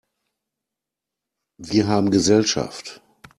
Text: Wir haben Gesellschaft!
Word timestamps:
Wir 1.59 1.85
haben 1.87 2.09
Gesellschaft! 2.09 3.03